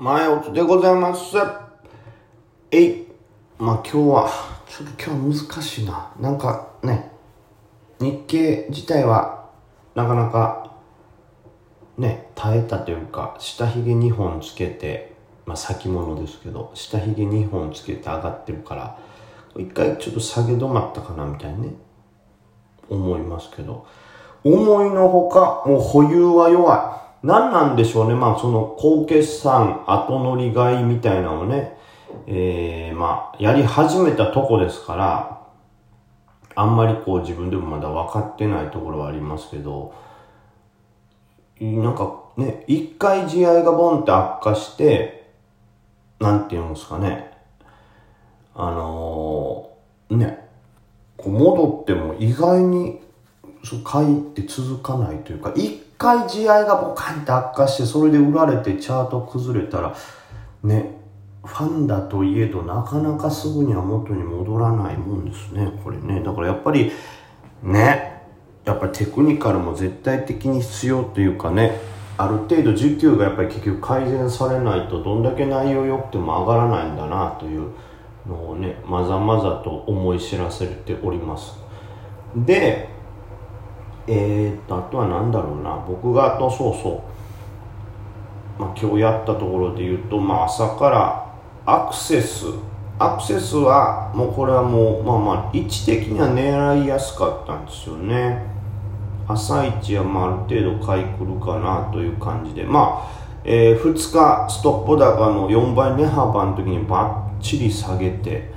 [0.00, 1.36] 前音でございます。
[2.70, 3.06] えい。
[3.58, 4.30] まあ今日は、
[4.68, 6.12] ちょっと今日難しいな。
[6.20, 7.10] なんかね、
[7.98, 9.50] 日経自体は
[9.96, 10.72] なかなか
[11.96, 15.16] ね、耐えたというか、下髭2本つけて、
[15.46, 19.00] まあ先物ですけど、下髭2本つけて上がってるから、
[19.56, 21.68] 一回ちょっと下げ止まったかなみたいにね、
[22.88, 23.84] 思いますけど、
[24.44, 27.07] 思いのほか、もう保有は弱い。
[27.22, 28.14] 何なんでしょうね。
[28.14, 31.76] まあその高決算後乗り買いみたいなのをね、
[32.26, 35.42] えー、まあやり始めたとこですから、
[36.54, 39.94] あんまりこう自分でもまだ分かってないところはありますけど、
[41.60, 45.32] なんかね、一回試合がボンって悪化して、
[46.20, 47.32] なんていうんですかね、
[48.54, 50.48] あのー、ね、
[51.16, 53.00] こう戻っても意外に
[53.64, 59.94] そう買いって続かないというか、一回試合がボカンって悪化して、それで売られてチャート崩れたら、
[60.62, 60.96] ね、
[61.44, 66.22] ファンだといえど、なかなかすぐには元に戻らないもんですね、これね。
[66.22, 66.92] だからやっぱり、
[67.62, 68.22] ね、
[68.64, 71.80] やっぱりテクニカルも絶対的に必要というかね、
[72.16, 77.70] ある程度需給がやっぱり結局改善されないと、どんだけ内容良くても上がらないんだなという
[78.26, 81.58] のをね、まざまざと思い知らせております。
[82.36, 82.97] で、
[84.08, 87.04] えー、っと、あとは何だろうな、僕が、とそうそ
[88.58, 91.28] う、まあ、今日やったところで言うと、まあ、朝から
[91.66, 92.46] アクセス、
[92.98, 98.42] アクセスは、もうこれはもう、まあまあ、位置的には狙いやすかったんですよね。
[99.28, 108.50] 朝一は、まあ、ある程度買い来るかなという感じで、まあ、えー、2日ストップ高の4倍値幅の時にバッチリ下げて、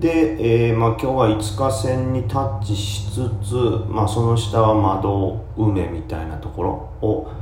[0.00, 3.54] で、えーまあ、今日は5日線にタッチしつつ、
[3.88, 7.32] まあ、その下は窓埋めみたいなところを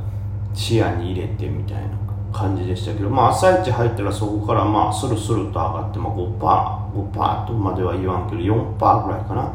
[0.55, 1.99] 視野に入れてみたいな
[2.33, 9.53] 感じでしたけど、まあ、朝一入ったらそこからまあスルスルと上がって、まあ、5%、5%とまでは言わんけど4%ぐらいかな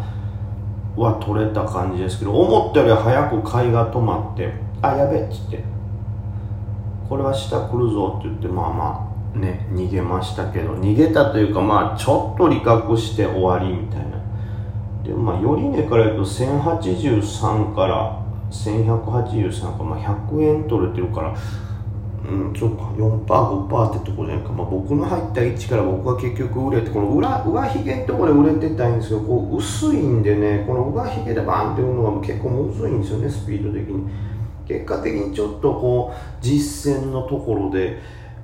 [0.98, 5.64] は取れた感じですけど思ったより早く買いが止まってあやべえっつって
[7.08, 14.20] これは下来るぞって言ってまあまあね、逃げましたけど逃げたというかまあちょっと利確して終わりみたいな。
[15.04, 21.36] でもまあよりねから言うと1083から1183かまあ100円取れてるから
[22.30, 34.10] うんそうか 4%5% ってとこじゃないか、まあ、僕の入った位置から僕は結局売れてこの裏上髭のところで売れてたいんですけどこう薄いんでねこの上髭でバーンって売るのが結構むずいんですよねスピード的に。
[34.68, 38.00] 結果的にちょっとこう実践のところで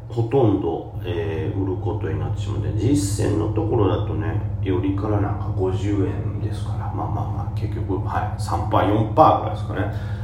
[0.09, 10.15] ほとんど、えー、売ることになってしまうので実践のところだとねよりからなんか50円ですからまあまあまあ結局はい 3%4% ぐらいですかね。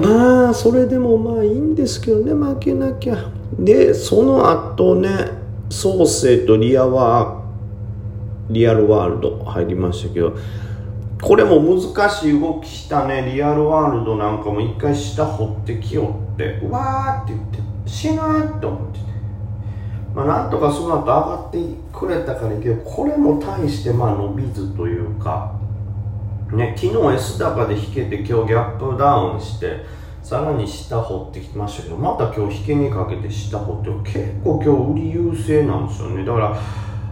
[0.00, 3.16] まあそれでもまあいいんですけどね負けなきゃ。
[3.58, 5.08] でその後ね
[5.70, 10.36] 創生とリアワーリアルワールド入りましたけど
[11.20, 13.30] これも難しい動きしたね。
[13.34, 18.20] リアルワールドなんかも一回下掘ってきよってうわーって言って死ぬ
[18.56, 19.04] って思ってて、
[20.14, 21.58] まあ、なんとかその後上がって
[21.92, 25.58] くれたからいいけどこれも大してまあ伸びずというか
[26.52, 29.84] ね昨日 S 高で引けて今日ギャップダウンして
[30.22, 36.24] さらに下掘ってきましたけどまた今日引けにかけて下掘って結構今日売り優勢なんですよね。
[36.24, 36.60] だから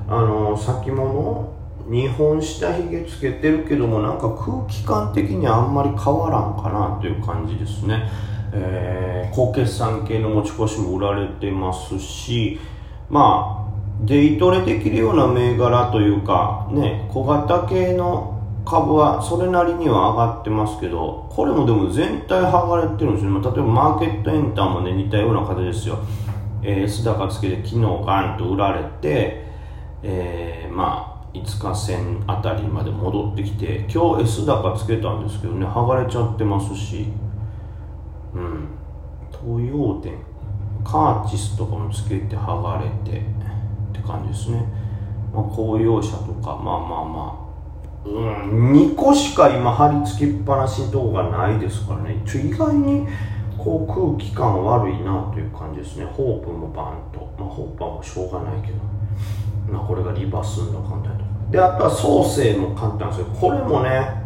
[0.08, 1.52] あの先物
[1.88, 8.08] 2本下髭つけてるけどもなんか空気感的にあんまり変わらんかなという感じですね。
[8.52, 12.58] えー、高決算系の持ち越しも売られてますし
[13.08, 18.32] まあデイトレできるような銘柄というかね小型系の
[18.64, 23.40] 株はそれなりには上がってますけどこれもでも全体剥がれてるんですよね。
[23.40, 26.00] 例えばマーケットエンターもね似たような形ですよ、
[26.62, 29.44] えー、S 高つけて昨日ガンと売られて、
[30.02, 37.06] えー、まあ5日線あたりまで戻ってきて今日 S 高つけたんですけどね剥がれちゃってますし。
[38.36, 38.68] うん、
[39.30, 40.18] 東洋店。
[40.84, 43.18] カーチスとかもつけて剥がれて。
[43.18, 43.22] っ
[43.92, 44.62] て感じですね、
[45.32, 46.56] まあ、公用車とか。
[46.56, 47.48] まあまあま
[48.04, 48.10] あ、う
[48.52, 52.22] ん、2個しか今貼り付けっぱなしのとこがないですからね。
[52.26, 53.06] 意外に
[53.56, 56.04] こう空気感悪いなという感じですね。
[56.04, 58.78] ホープもバンと、まあ、ホープはもうしょうがないけど、
[59.72, 61.24] まあ、これがリバースの簡単と。
[61.50, 63.26] であとは創生も簡単ですよ。
[63.26, 64.25] これもね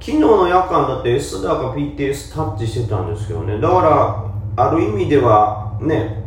[0.00, 3.60] 昨日の夜間だって S 高 PTS タッチしてたんですけどね。
[3.60, 3.80] だか
[4.56, 6.24] らある意味ではね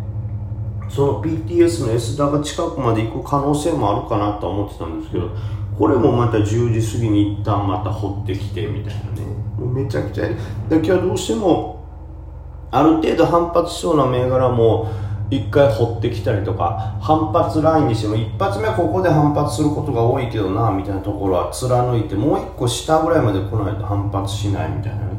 [0.88, 5.31] その PTS の S 高近くまで行く可能性もあるかなと思ってたんですけど
[5.78, 9.22] これもまた10時過ぎに一旦また掘ってきてみたいなね。
[9.58, 10.36] もうめちゃくちゃで。
[10.69, 11.84] 今日どうしても
[12.69, 14.92] ある程度反発しそうな銘柄も
[15.35, 25.13] 一回掘ってきたりとか反発ラインにしても一発目ここで反発することが多いけどなみたいなところは貫いてもう一個下ぐらいまで来ないと反発しないみたいなね。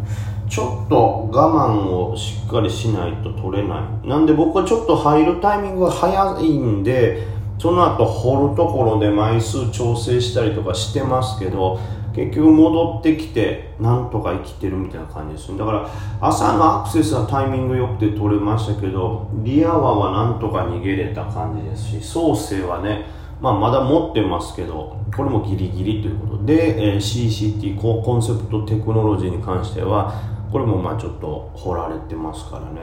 [0.48, 4.08] ちょっと我慢をしっかりしないと取れない。
[4.08, 7.26] なんで僕はちょっと入るタイミングが早いんで
[7.58, 11.78] その後掘るところで枚数調整したりとかしてますけど
[12.14, 15.58] 結局戻ってきてなんとか生きてるみたいな感じですね。
[15.58, 15.90] だから
[16.20, 30.14] 朝のアクセスはタイミング良くて取れましたけどリアワはなんとか逃げれた感じですし創生はねまあ、まだ持ってますけどこれもギリギリということで、えー、CCT コンセプトテクノロジーに関しては
[30.50, 32.80] これもまあちょっと掘られてますからね、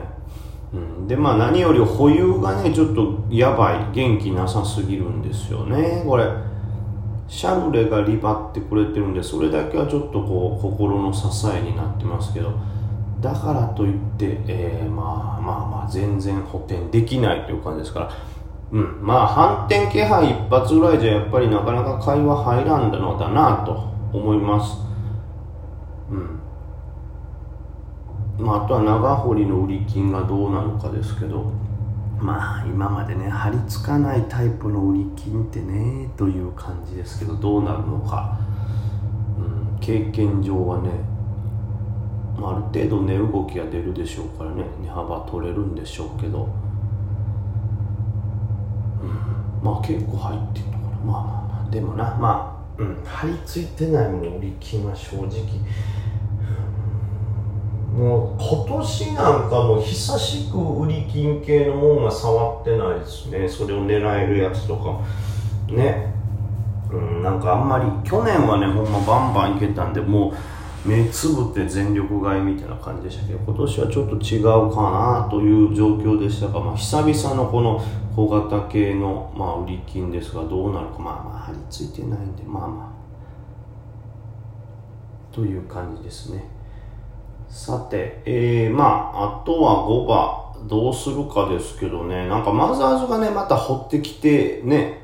[0.72, 6.51] うん、でまあ何より保有がねちょっとやばい元気なさすぎるんですよねこれ。
[7.32, 12.52] シャルレがリバってくれてるんでそれだけはちょっとこう心の支えになってますけど
[13.22, 18.12] だからといって、えー、まあまあまあ全然補填できないという感じですから
[18.72, 23.72] うんまあ反転気配一発ぐらいじゃやっぱりなかなか会話入らんだのだなと
[24.12, 24.76] 思います。
[26.10, 26.14] う
[28.42, 28.44] ん。
[28.44, 31.71] まあ、あとは長堀の売り金がどうなのかですけど。
[32.22, 38.38] まあ今までね張り付かないタイプの売り金ってねという感じですけどどうなるのか、
[39.36, 40.90] うん、経験上はね、
[42.40, 44.64] まあ、る程度値動きが出るでしょうからね。
[44.82, 46.48] 値幅取れるんでしょうけど、
[49.02, 50.86] うん、まあ結構入ってるのかな。
[50.88, 52.16] まあまあまあでもな。
[52.20, 55.28] まあ、うん、張り付いてないもの売り金は正直。
[57.92, 63.48] もう今年なんかも久しく売り金系のもんが触ってないですね。
[63.48, 65.00] それを狙えるやつとか。
[65.70, 66.10] ね。
[66.90, 70.34] うんなんかあんまり去年はねほんまバンバンいけたんでも
[70.84, 74.42] う目つぶって全力買いみたいな感じでしたけど今年はちょっと違う
[74.74, 77.82] かなという状況でしたが、まあ、久々のこの
[78.14, 82.92] 小型系の、まあ、売り金ですがどうなるかまあまあ張り付いてないんでまあまあ。
[85.34, 86.61] という感じですね。
[87.52, 95.02] さて、えー、まあ、あとは5番、どうするかですけどね、なんかマザーズがね、また掘ってきて、ね、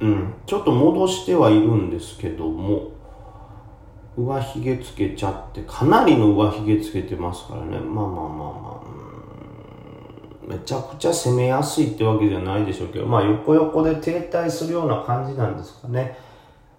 [0.00, 2.92] うん、ちょっと戻してはいるんですけども、
[4.16, 8.90] 上髭つけちゃって、かなりの上髭つけてますからね、まあまあまあまあ、
[10.48, 16.16] めちゃくちゃ攻めやすいってわけじゃないでしょうけど、まあ横横で停滞するような感じなんですかね。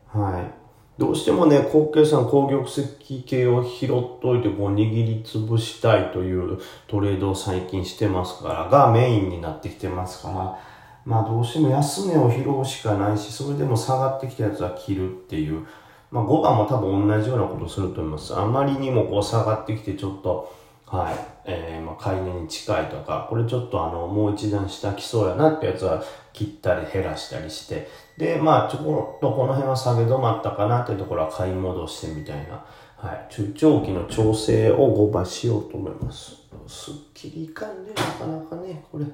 [0.08, 0.61] はい。
[1.02, 3.90] どうしてもね、高計算、高玉石系を拾っ
[4.22, 10.60] といて、こう、握りつぶしたいというトレードを最近してますから、がメインになってきてますから、
[11.04, 15.66] まあどうしても安値を拾うしかないし、それでも下がってきたやつは切るっていう、
[16.12, 18.38] まあ5番も多分同じようなことすると思います。
[18.38, 20.54] あまりにもこう下がってきてちょっと、
[20.92, 21.16] はい、
[21.46, 26.04] えー、まあ買い値に近いとか、これちょっとあの、もう一段下来そうやなってやつは
[26.34, 32.66] 切ったり減らしたりして、で、まあ、ちょこっとこの辺は下げ止まったかなというところは買い戻してみたいな、
[32.98, 36.36] はい、中長期の調整を5番しようと思います。
[36.68, 39.06] すっきりいかんね、なかなかね、これ。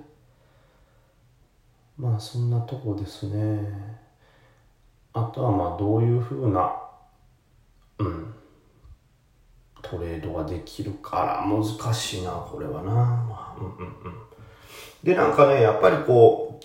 [1.96, 4.00] まあ、そんなとこですね。
[5.14, 6.76] あとはまあ、どういうふうな、
[8.00, 8.27] うん、
[9.90, 13.26] トレードができるから難しいな、これはな。
[13.32, 14.16] あ、うんうんうん。
[15.04, 16.60] で、なんかね、やっぱりこ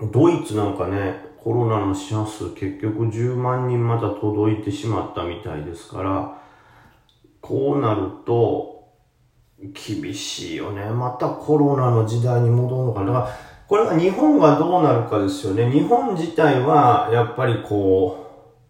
[0.00, 6.38] う、ドイツなんかね、コロナの死者数結局10万人また届いてしまったみたいですから、
[7.40, 8.72] こうなると、
[9.58, 10.84] 厳しいよね。
[10.90, 13.06] またコロナの時代に戻るのかな。
[13.06, 13.36] だから、
[13.68, 15.70] これが日本がどうなるかですよね。
[15.70, 18.21] 日本自体は、やっぱりこう、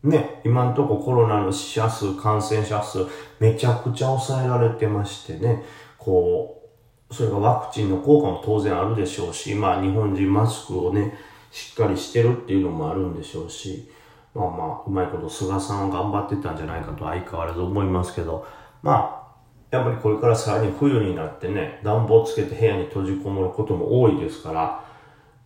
[0.04, 3.06] ね、今んとこコロナの死者数、感染者数、
[3.38, 5.62] めちゃくちゃ抑えられてましてね、
[5.98, 6.62] こ
[7.10, 11.14] う、それがワクチンの効果も当然あるでしょうし、まあ日本人マスクをね、
[11.52, 13.88] しっかりしてるっていうのもあるんでしょうし、
[14.34, 18.46] まあまあ、うまいこと菅さんは頑張ってたんじゃないかと相変わらず思いますけど、
[18.82, 19.26] ま
[19.70, 24.84] あ、やっぱりこれからさらに冬になってね、暖房つけて部屋に閉じこもることも多いですから、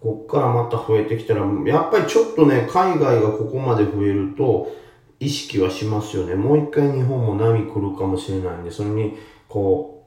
[0.01, 4.71] こっからまた増えてきたら、やっぱりちょっとね、海外がここまで増えると、
[5.19, 6.35] 意識はしますよね。
[6.35, 9.17] もう一回日本も波来るかもしれないんで、それに、
[9.49, 10.07] こ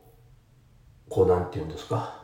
[1.08, 2.22] う、こうなんて言うんですか？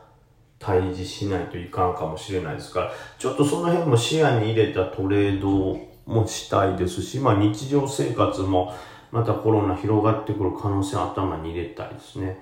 [0.60, 8.72] 対峙しないといかんかもしれないですから、ちょっとその辺も視野に入れたトレードもしたいですし、まあ日常生活も
[9.10, 12.40] またコロナ広がってくる可能性を頭に入れたいですね。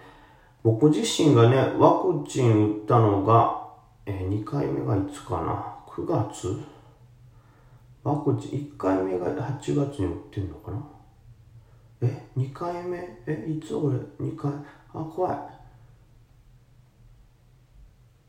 [0.62, 3.63] 僕自身がね、ワクチン打ったのが、
[4.06, 6.61] えー、2回目がいつかな ?9 月？
[8.02, 10.82] ワクチン、1回目が8月に打ってんのかな？
[12.02, 12.99] え ?2 回目？
[13.26, 14.52] えいつ俺2回？
[14.92, 15.38] あ、怖い。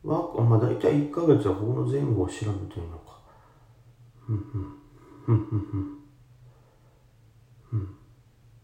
[0.06, 3.18] わまあ大体1ヶ月はこの前後を調べてるのか。
[4.28, 4.76] うんうん。
[5.26, 5.98] うんうんうん。
[7.72, 7.96] うん。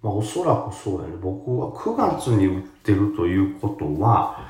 [0.01, 1.17] まあおそらくそうやね。
[1.21, 4.47] 僕は9月に売ってるということは、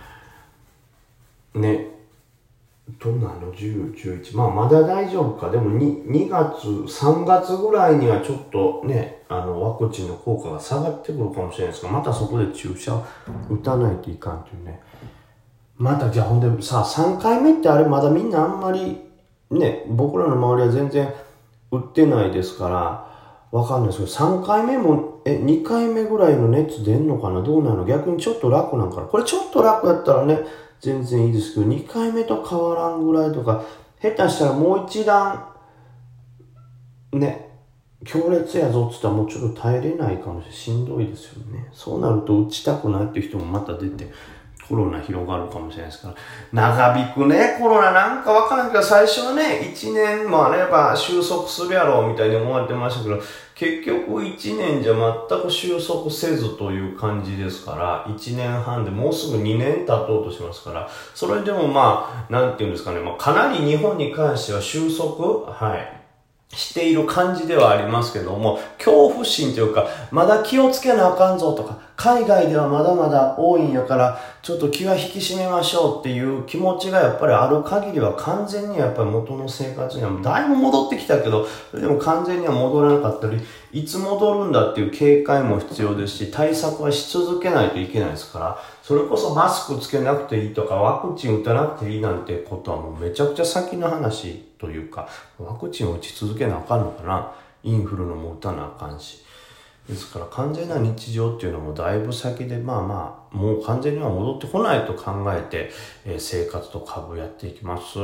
[1.54, 1.88] ね、
[3.00, 4.36] どんなの ?10、11。
[4.36, 5.50] まあまだ大丈夫か。
[5.50, 13.04] でも 2, 2月、3月ぐらいにはちょっとね、あの、ワクチンの効果が下がってくるかもしれないですが、またそこで注射を
[13.50, 14.80] 打たないといかんというね。
[15.76, 19.00] またじゃあほんでさ、3回目ってあれまだみんなあんまり、
[19.50, 21.12] ね、僕らの周りは全然
[21.70, 23.12] 打ってないですから、
[23.50, 27.42] わかんないですけど、3回目も、え、2回目ぐらいの熱出んのかな？
[27.42, 27.84] どうなの？
[27.84, 29.06] 逆にちょっと楽なんかな？
[29.06, 30.40] これちょっと楽やったらね、
[30.82, 33.64] 全然いいですけど、2回目と変わらんぐらいとか、
[34.02, 35.46] 下手したらもう一段、
[37.12, 37.60] ね、
[38.04, 40.58] 強烈やぞって言ったらもうちょっと耐えれないかもしれない。
[40.58, 41.70] しんどいですよね。
[41.72, 44.10] そうなると打ちたくないっていう人もまた出て、
[44.68, 46.14] コロナ広がるかもしれないですから。
[46.52, 53.20] 長引くね、コロナなんかわからんけど、最初はね、1年もあれば収束するやろうみたいに思われてましたけど、
[53.54, 54.94] 結局1年じゃ
[55.28, 66.02] 全く収束せずという感じですから、1年半でもうすぐ2年経とうとしますから、それでもまあ、なんていうんですかね、まあ、かなり日本に関しては収束、はい。
[66.54, 83.40] している感じではありますけども、恐怖心というか、まだ気をつけなあかんぞとか、海外ではまだまだ多いんやから、ちょっと気は引き締めましょうっていう気持ちがやっぱりある限りは完全にやっぱり元の生活にはだいぶ戻ってきたけど、でも完全には戻らなかったり、
[83.72, 95.08] いつ戻るんだっていう警戒も必要ですし、対策はし続けないといけないですから、それこそマスクつけなくていいとか、ワクチン打たなくていいなんてことはもうめちゃくちゃ先の話というか、
[95.38, 97.32] ワクチンを打ち続けなあかんのかな。
[97.64, 99.22] インフルのも打たなあかんし。
[99.88, 105.70] ですから完全な日常っていうのもだいぶ先で、まあまあ、もう完全には戻ってこないと考えて、
[106.04, 107.98] えー生活と株をやっていきます。